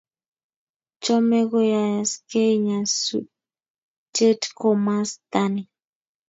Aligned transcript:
Chome 1.03 1.39
koyayaksei 1.49 2.55
nyasutiet 2.65 4.41
komasta 4.59 5.41
ni 5.53 5.63